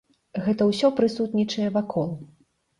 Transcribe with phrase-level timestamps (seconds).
[0.45, 2.11] Гэта ўсё прысутнічае вакол.